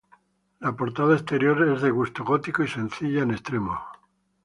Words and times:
La 0.61 0.75
portada 0.75 1.13
exterior 1.15 1.61
es 1.71 1.83
de 1.83 1.91
gusto 1.91 2.23
gótico 2.23 2.63
y 2.63 2.67
sencilla 2.67 3.21
en 3.21 3.29
extremo. 3.29 3.79